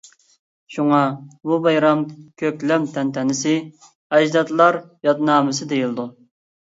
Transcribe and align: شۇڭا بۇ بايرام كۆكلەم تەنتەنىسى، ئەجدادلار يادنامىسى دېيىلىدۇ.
شۇڭا 0.75 1.01
بۇ 1.49 1.59
بايرام 1.67 2.01
كۆكلەم 2.43 2.87
تەنتەنىسى، 2.95 3.53
ئەجدادلار 4.19 4.81
يادنامىسى 5.09 5.69
دېيىلىدۇ. 5.75 6.09